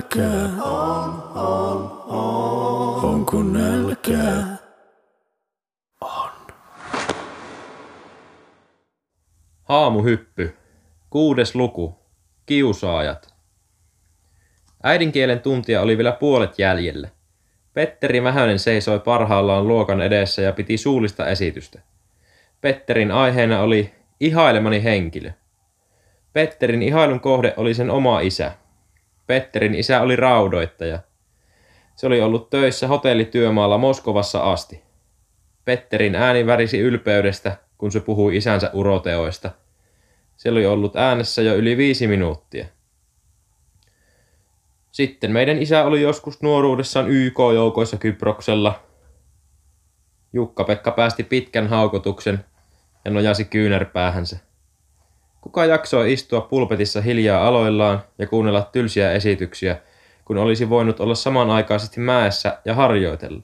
nälkää? 0.00 0.62
On, 0.62 1.22
on, 1.34 2.02
on. 2.06 3.04
Onko 3.04 3.42
nälkää? 3.42 4.56
Haamuhyppy. 9.62 10.56
Kuudes 11.10 11.54
luku. 11.54 11.98
Kiusaajat. 12.46 13.34
Äidinkielen 14.82 15.40
tuntia 15.40 15.80
oli 15.80 15.96
vielä 15.96 16.12
puolet 16.12 16.58
jäljellä. 16.58 17.08
Petteri 17.74 18.22
Vähönen 18.22 18.58
seisoi 18.58 19.00
parhaillaan 19.00 19.68
luokan 19.68 20.00
edessä 20.00 20.42
ja 20.42 20.52
piti 20.52 20.76
suullista 20.76 21.26
esitystä. 21.26 21.80
Petterin 22.60 23.10
aiheena 23.10 23.60
oli 23.60 23.94
ihailemani 24.20 24.84
henkilö. 24.84 25.30
Petterin 26.32 26.82
ihailun 26.82 27.20
kohde 27.20 27.54
oli 27.56 27.74
sen 27.74 27.90
oma 27.90 28.20
isä. 28.20 28.52
Petterin 29.30 29.74
isä 29.74 30.00
oli 30.00 30.16
raudoittaja. 30.16 30.98
Se 31.96 32.06
oli 32.06 32.20
ollut 32.20 32.50
töissä 32.50 32.88
hotellityömaalla 32.88 33.78
Moskovassa 33.78 34.52
asti. 34.52 34.82
Petterin 35.64 36.14
ääni 36.14 36.46
värisi 36.46 36.78
ylpeydestä, 36.78 37.56
kun 37.78 37.92
se 37.92 38.00
puhui 38.00 38.36
isänsä 38.36 38.70
uroteoista. 38.72 39.50
Se 40.36 40.50
oli 40.50 40.66
ollut 40.66 40.96
äänessä 40.96 41.42
jo 41.42 41.54
yli 41.54 41.76
viisi 41.76 42.06
minuuttia. 42.06 42.66
Sitten 44.92 45.32
meidän 45.32 45.62
isä 45.62 45.84
oli 45.84 46.02
joskus 46.02 46.42
nuoruudessaan 46.42 47.10
YK-joukoissa 47.10 47.96
Kyproksella. 47.96 48.82
Jukka-Pekka 50.32 50.90
päästi 50.90 51.24
pitkän 51.24 51.68
haukotuksen 51.68 52.44
ja 53.04 53.10
nojasi 53.10 53.44
kyynärpäähänsä. 53.44 54.49
Kuka 55.40 55.64
jaksoi 55.64 56.12
istua 56.12 56.40
pulpetissa 56.40 57.00
hiljaa 57.00 57.48
aloillaan 57.48 58.02
ja 58.18 58.26
kuunnella 58.26 58.68
tylsiä 58.72 59.12
esityksiä, 59.12 59.76
kun 60.24 60.38
olisi 60.38 60.70
voinut 60.70 61.00
olla 61.00 61.14
samanaikaisesti 61.14 62.00
mäessä 62.00 62.58
ja 62.64 62.74
harjoitella? 62.74 63.42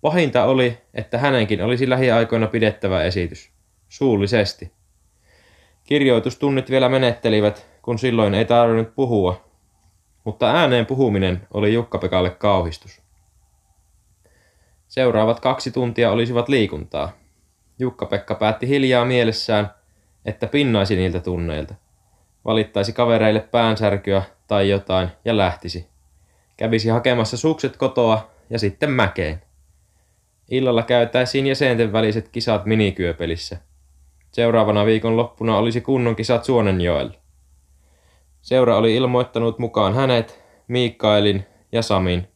Pahinta 0.00 0.44
oli, 0.44 0.78
että 0.94 1.18
hänenkin 1.18 1.62
olisi 1.62 1.90
lähiaikoina 1.90 2.46
pidettävä 2.46 3.02
esitys. 3.02 3.50
Suullisesti. 3.88 4.72
Kirjoitustunnit 5.84 6.70
vielä 6.70 6.88
menettelivät, 6.88 7.66
kun 7.82 7.98
silloin 7.98 8.34
ei 8.34 8.44
tarvinnut 8.44 8.94
puhua, 8.94 9.44
mutta 10.24 10.50
ääneen 10.50 10.86
puhuminen 10.86 11.46
oli 11.54 11.74
Jukka-Pekalle 11.74 12.30
kauhistus. 12.30 13.02
Seuraavat 14.88 15.40
kaksi 15.40 15.70
tuntia 15.70 16.10
olisivat 16.10 16.48
liikuntaa. 16.48 17.12
Jukka-Pekka 17.78 18.34
päätti 18.34 18.68
hiljaa 18.68 19.04
mielessään, 19.04 19.70
että 20.24 20.46
pinnaisi 20.46 20.96
niiltä 20.96 21.20
tunneilta. 21.20 21.74
Valittaisi 22.44 22.92
kavereille 22.92 23.40
päänsärkyä 23.40 24.22
tai 24.46 24.70
jotain 24.70 25.08
ja 25.24 25.36
lähtisi. 25.36 25.86
Kävisi 26.56 26.88
hakemassa 26.88 27.36
sukset 27.36 27.76
kotoa 27.76 28.30
ja 28.50 28.58
sitten 28.58 28.90
mäkeen. 28.90 29.42
Illalla 30.50 30.82
käytäisiin 30.82 31.46
jäsenten 31.46 31.92
väliset 31.92 32.28
kisat 32.28 32.66
minikyöpelissä. 32.66 33.56
Seuraavana 34.32 34.86
viikon 34.86 35.16
loppuna 35.16 35.58
olisi 35.58 35.80
kunnon 35.80 36.16
kisat 36.16 36.44
Suonenjoella. 36.44 37.14
Seura 38.42 38.76
oli 38.76 38.96
ilmoittanut 38.96 39.58
mukaan 39.58 39.94
hänet, 39.94 40.44
Miikkailin 40.68 41.46
ja 41.72 41.82
Samin. 41.82 42.28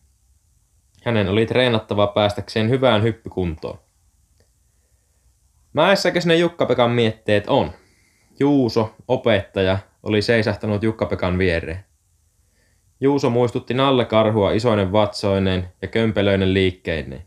Hänen 1.04 1.28
oli 1.28 1.46
treenattava 1.46 2.06
päästäkseen 2.06 2.70
hyvään 2.70 3.02
hyppykuntoon. 3.02 3.78
Mäessäkös 5.74 6.26
ne 6.26 6.34
Jukka-Pekan 6.36 6.90
mietteet 6.90 7.48
on? 7.48 7.72
Juuso, 8.40 8.94
opettaja, 9.08 9.78
oli 10.02 10.22
seisahtanut 10.22 10.82
Jukka-Pekan 10.82 11.38
viereen. 11.38 11.84
Juuso 13.00 13.30
muistutti 13.30 13.74
Nalle 13.74 14.04
Karhua 14.04 14.52
isoinen 14.52 14.92
vatsoinen 14.92 15.68
ja 15.82 15.88
kömpelöinen 15.88 16.54
liikkeineen. 16.54 17.22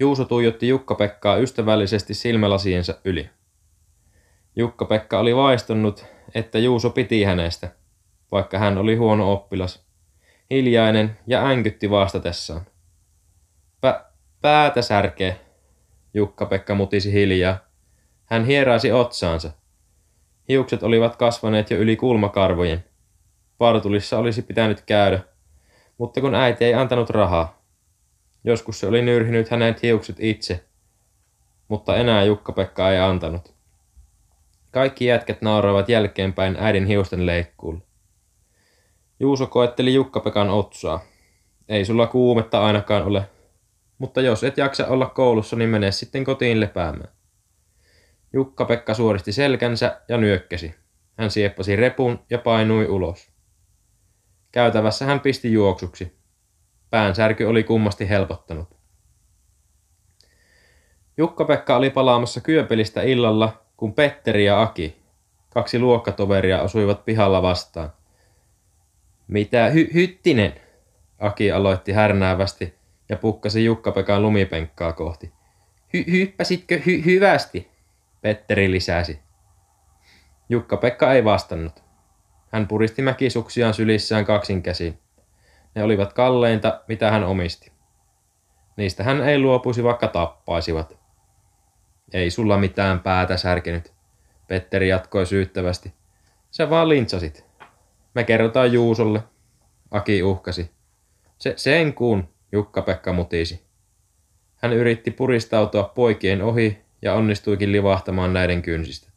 Juuso 0.00 0.24
tuijotti 0.24 0.68
Jukka-Pekkaa 0.68 1.36
ystävällisesti 1.36 2.14
silmälasiensa 2.14 2.94
yli. 3.04 3.30
Jukka-Pekka 4.56 5.18
oli 5.18 5.36
vaistunut, 5.36 6.06
että 6.34 6.58
Juuso 6.58 6.90
piti 6.90 7.22
hänestä, 7.22 7.70
vaikka 8.32 8.58
hän 8.58 8.78
oli 8.78 8.96
huono 8.96 9.32
oppilas. 9.32 9.86
Hiljainen 10.50 11.18
ja 11.26 11.46
änkytti 11.46 11.90
vastatessaan. 11.90 12.66
Pä, 13.80 14.04
päätä 14.40 14.82
särkee, 14.82 15.40
Jukka-Pekka 16.14 16.74
mutisi 16.74 17.12
hiljaa. 17.12 17.58
Hän 18.24 18.44
hieraisi 18.44 18.92
otsaansa. 18.92 19.50
Hiukset 20.48 20.82
olivat 20.82 21.16
kasvaneet 21.16 21.70
jo 21.70 21.76
yli 21.78 21.96
kulmakarvojen. 21.96 22.84
Partulissa 23.58 24.18
olisi 24.18 24.42
pitänyt 24.42 24.80
käydä, 24.80 25.20
mutta 25.98 26.20
kun 26.20 26.34
äiti 26.34 26.64
ei 26.64 26.74
antanut 26.74 27.10
rahaa. 27.10 27.62
Joskus 28.44 28.80
se 28.80 28.86
oli 28.86 29.02
nyrhinyt 29.02 29.50
hänet 29.50 29.82
hiukset 29.82 30.16
itse, 30.18 30.64
mutta 31.68 31.96
enää 31.96 32.24
Jukka-Pekka 32.24 32.90
ei 32.90 32.98
antanut. 32.98 33.54
Kaikki 34.70 35.04
jätket 35.04 35.42
nauroivat 35.42 35.88
jälkeenpäin 35.88 36.56
äidin 36.60 36.86
hiusten 36.86 37.26
leikkuulle. 37.26 37.80
Juuso 39.20 39.46
koetteli 39.46 39.94
Jukka-Pekan 39.94 40.50
otsaa. 40.50 41.00
Ei 41.68 41.84
sulla 41.84 42.06
kuumetta 42.06 42.64
ainakaan 42.64 43.02
ole, 43.02 43.28
mutta 44.02 44.20
jos 44.20 44.44
et 44.44 44.58
jaksa 44.58 44.86
olla 44.86 45.06
koulussa, 45.06 45.56
niin 45.56 45.70
mene 45.70 45.92
sitten 45.92 46.24
kotiin 46.24 46.60
lepäämään. 46.60 47.12
Jukka-Pekka 48.32 48.94
suoristi 48.94 49.32
selkänsä 49.32 50.00
ja 50.08 50.16
nyökkäsi. 50.16 50.74
Hän 51.18 51.30
sieppasi 51.30 51.76
repun 51.76 52.18
ja 52.30 52.38
painui 52.38 52.86
ulos. 52.86 53.30
Käytävässä 54.52 55.04
hän 55.04 55.20
pisti 55.20 55.52
juoksuksi. 55.52 56.16
Päänsärky 56.90 57.44
oli 57.44 57.64
kummasti 57.64 58.08
helpottanut. 58.08 58.68
Jukka-Pekka 61.16 61.76
oli 61.76 61.90
palaamassa 61.90 62.40
kyöpelistä 62.40 63.02
illalla, 63.02 63.64
kun 63.76 63.94
Petteri 63.94 64.44
ja 64.44 64.62
Aki, 64.62 65.02
kaksi 65.50 65.78
luokkatoveria, 65.78 66.62
osuivat 66.62 67.04
pihalla 67.04 67.42
vastaan. 67.42 67.92
Mitä 69.28 69.68
hy- 69.68 69.94
hyttinen? 69.94 70.60
Aki 71.18 71.52
aloitti 71.52 71.92
härnäävästi 71.92 72.81
ja 73.08 73.16
pukkasi 73.16 73.64
Jukka-Pekan 73.64 74.22
lumipenkkaa 74.22 74.92
kohti. 74.92 75.32
Hy- 75.96 76.10
hyppäsitkö 76.12 76.76
hy- 76.76 77.04
hyvästi? 77.04 77.70
Petteri 78.20 78.70
lisäsi. 78.70 79.18
Jukka-Pekka 80.48 81.12
ei 81.12 81.24
vastannut. 81.24 81.82
Hän 82.52 82.68
puristi 82.68 83.02
mäkisuksiaan 83.02 83.74
sylissään 83.74 84.24
kaksin 84.24 84.62
käsin. 84.62 84.98
Ne 85.74 85.82
olivat 85.82 86.12
kalleinta, 86.12 86.80
mitä 86.88 87.10
hän 87.10 87.24
omisti. 87.24 87.72
Niistä 88.76 89.04
hän 89.04 89.28
ei 89.28 89.38
luopuisi, 89.38 89.84
vaikka 89.84 90.08
tappaisivat. 90.08 90.98
Ei 92.12 92.30
sulla 92.30 92.58
mitään 92.58 93.00
päätä 93.00 93.36
särkenyt, 93.36 93.92
Petteri 94.48 94.88
jatkoi 94.88 95.26
syyttävästi. 95.26 95.94
Sä 96.50 96.70
vaan 96.70 96.88
lintsasit. 96.88 97.44
Me 98.14 98.24
kerrotaan 98.24 98.72
Juusolle, 98.72 99.22
Aki 99.90 100.22
uhkasi. 100.22 100.70
Se, 101.38 101.54
sen 101.56 101.94
kuun, 101.94 102.28
Jukka-Pekka 102.52 103.12
mutisi. 103.12 103.62
Hän 104.56 104.72
yritti 104.72 105.10
puristautua 105.10 105.82
poikien 105.82 106.42
ohi 106.42 106.78
ja 107.02 107.14
onnistuikin 107.14 107.72
livahtamaan 107.72 108.32
näiden 108.32 108.62
kynsistä. 108.62 109.10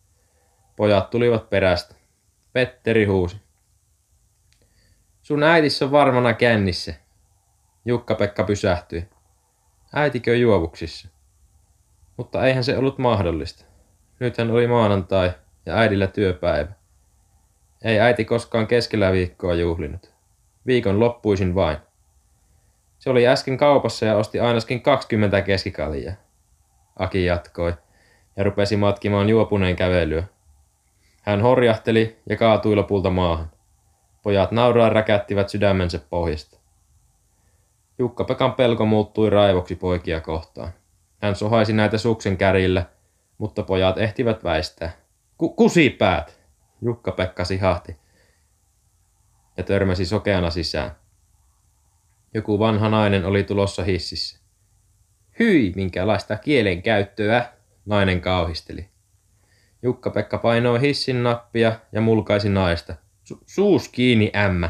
Pojat 0.75 1.09
tulivat 1.09 1.49
perästä. 1.49 1.95
Petteri 2.53 3.05
huusi. 3.05 3.37
Sun 5.21 5.43
äitis 5.43 5.81
on 5.81 5.91
varmana 5.91 6.33
kännissä. 6.33 6.93
Jukka-Pekka 7.85 8.43
pysähtyi. 8.43 9.07
Äitikö 9.93 10.35
juovuksissa? 10.35 11.07
Mutta 12.17 12.45
eihän 12.45 12.63
se 12.63 12.77
ollut 12.77 12.97
mahdollista. 12.97 13.65
Nythän 14.19 14.51
oli 14.51 14.67
maanantai 14.67 15.31
ja 15.65 15.75
äidillä 15.75 16.07
työpäivä. 16.07 16.71
Ei 17.83 17.99
äiti 17.99 18.25
koskaan 18.25 18.67
keskellä 18.67 19.11
viikkoa 19.11 19.53
juhlinut. 19.53 20.13
Viikon 20.65 20.99
loppuisin 20.99 21.55
vain. 21.55 21.77
Se 23.05 23.09
oli 23.09 23.27
äsken 23.27 23.57
kaupassa 23.57 24.05
ja 24.05 24.17
osti 24.17 24.39
ainakin 24.39 24.81
20 24.81 25.41
keskikaljaa. 25.41 26.15
Aki 26.99 27.25
jatkoi 27.25 27.73
ja 28.37 28.43
rupesi 28.43 28.77
matkimaan 28.77 29.29
juopuneen 29.29 29.75
kävelyä. 29.75 30.23
Hän 31.21 31.41
horjahteli 31.41 32.19
ja 32.29 32.37
kaatui 32.37 32.75
lopulta 32.75 33.09
maahan. 33.09 33.51
Pojat 34.23 34.51
nauraa 34.51 34.89
räkättivät 34.89 35.49
sydämensä 35.49 35.99
pohjasta. 36.09 36.59
Jukka-Pekan 37.99 38.53
pelko 38.53 38.85
muuttui 38.85 39.29
raivoksi 39.29 39.75
poikia 39.75 40.21
kohtaan. 40.21 40.71
Hän 41.21 41.35
sohaisi 41.35 41.73
näitä 41.73 41.97
suksen 41.97 42.37
kärillä, 42.37 42.85
mutta 43.37 43.63
pojat 43.63 43.97
ehtivät 43.97 44.43
väistää. 44.43 44.91
Ku- 45.37 45.53
kusipäät! 45.53 46.39
Jukka-Pekka 46.81 47.45
sihahti 47.45 47.97
ja 49.57 49.63
törmäsi 49.63 50.05
sokeana 50.05 50.49
sisään. 50.49 51.04
Joku 52.35 52.59
vanha 52.59 52.89
nainen 52.89 53.25
oli 53.25 53.43
tulossa 53.43 53.83
hississä. 53.83 54.39
Hyi, 55.39 55.73
minkälaista 55.75 56.37
kielen 56.37 56.81
käyttöä, 56.81 57.45
nainen 57.85 58.21
kauhisteli. 58.21 58.89
Jukka-Pekka 59.83 60.37
painoi 60.37 60.81
hissin 60.81 61.23
nappia 61.23 61.79
ja 61.91 62.01
mulkaisi 62.01 62.49
naista. 62.49 62.95
Su- 63.33 63.43
suus 63.45 63.89
kiinni, 63.89 64.31
ämmä. 64.35 64.69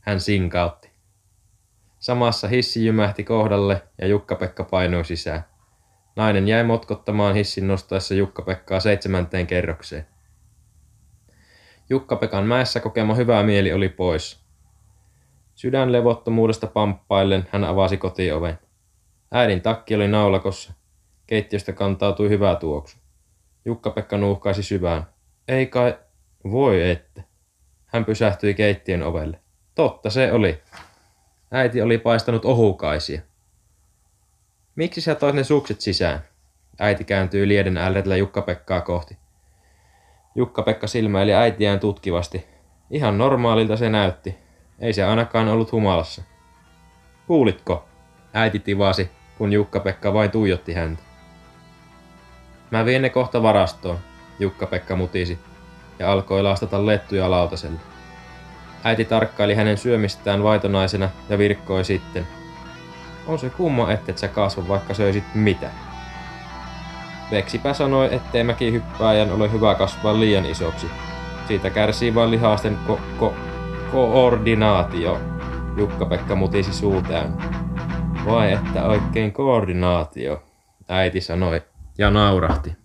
hän 0.00 0.20
sinkautti. 0.20 0.90
Samassa 1.98 2.48
hissi 2.48 2.86
jymähti 2.86 3.24
kohdalle 3.24 3.82
ja 3.98 4.06
Jukka-Pekka 4.06 4.64
painoi 4.64 5.04
sisään. 5.04 5.44
Nainen 6.16 6.48
jäi 6.48 6.64
motkottamaan 6.64 7.34
hissin 7.34 7.68
nostaessa 7.68 8.14
Jukka-Pekkaa 8.14 8.80
seitsemänteen 8.80 9.46
kerrokseen. 9.46 10.06
Jukka-Pekan 11.90 12.46
mäessä 12.46 12.80
kokema 12.80 13.14
hyvä 13.14 13.42
mieli 13.42 13.72
oli 13.72 13.88
pois. 13.88 14.39
Sydän 15.60 15.92
levottomuudesta 15.92 16.66
pamppaillen 16.66 17.48
hän 17.50 17.64
avasi 17.64 17.96
kotioven. 17.96 18.58
Äidin 19.32 19.60
takki 19.60 19.94
oli 19.94 20.08
naulakossa. 20.08 20.72
Keittiöstä 21.26 21.72
kantautui 21.72 22.28
hyvä 22.28 22.54
tuoksu. 22.54 22.98
Jukka-Pekka 23.64 24.16
nuuhkaisi 24.18 24.62
syvään. 24.62 25.06
Ei 25.48 25.66
kai... 25.66 25.98
Voi 26.50 26.90
ette. 26.90 27.24
Hän 27.86 28.04
pysähtyi 28.04 28.54
keittiön 28.54 29.02
ovelle. 29.02 29.40
Totta 29.74 30.10
se 30.10 30.32
oli. 30.32 30.62
Äiti 31.50 31.82
oli 31.82 31.98
paistanut 31.98 32.44
ohukaisia. 32.44 33.20
Miksi 34.76 35.00
sä 35.00 35.14
toit 35.14 35.34
ne 35.34 35.44
sukset 35.44 35.80
sisään? 35.80 36.20
Äiti 36.78 37.04
kääntyi 37.04 37.48
lieden 37.48 37.76
ällellä 37.76 38.16
Jukka-Pekkaa 38.16 38.80
kohti. 38.80 39.18
Jukka-Pekka 40.34 40.86
silmäili 40.86 41.34
äitiään 41.34 41.80
tutkivasti. 41.80 42.46
Ihan 42.90 43.18
normaalilta 43.18 43.76
se 43.76 43.88
näytti. 43.88 44.49
Ei 44.80 44.92
se 44.92 45.04
ainakaan 45.04 45.48
ollut 45.48 45.72
humalassa. 45.72 46.22
Kuulitko? 47.26 47.88
Äiti 48.32 48.58
tivasi, 48.58 49.10
kun 49.38 49.52
Jukka-Pekka 49.52 50.12
vain 50.12 50.30
tuijotti 50.30 50.72
häntä. 50.74 51.02
Mä 52.70 52.84
vien 52.84 53.02
ne 53.02 53.08
kohta 53.08 53.42
varastoon, 53.42 53.98
Jukka-Pekka 54.38 54.96
mutisi 54.96 55.38
ja 55.98 56.12
alkoi 56.12 56.42
lastata 56.42 56.86
lettuja 56.86 57.30
lautaselle. 57.30 57.80
Äiti 58.84 59.04
tarkkaili 59.04 59.54
hänen 59.54 59.78
syömistään 59.78 60.42
vaitonaisena 60.42 61.10
ja 61.28 61.38
virkkoi 61.38 61.84
sitten. 61.84 62.26
On 63.26 63.38
se 63.38 63.50
kumma, 63.50 63.92
ettet 63.92 64.18
sä 64.18 64.28
kasva 64.28 64.68
vaikka 64.68 64.94
söisit 64.94 65.24
mitä. 65.34 65.70
Veksipä 67.30 67.72
sanoi, 67.72 68.14
ettei 68.14 68.44
mäkihyppääjän 68.44 69.32
ole 69.32 69.52
hyvä 69.52 69.74
kasvaa 69.74 70.20
liian 70.20 70.46
isoksi. 70.46 70.86
Siitä 71.48 71.70
kärsii 71.70 72.14
vain 72.14 72.30
lihasten 72.30 72.78
ko- 72.88 73.00
ko- 73.20 73.49
koordinaatio. 73.92 75.20
Jukka-Pekka 75.76 76.34
mutisi 76.34 76.72
suutaan. 76.72 77.38
Vai 78.26 78.52
että 78.52 78.84
oikein 78.84 79.32
koordinaatio, 79.32 80.42
äiti 80.88 81.20
sanoi 81.20 81.62
ja 81.98 82.10
naurahti. 82.10 82.76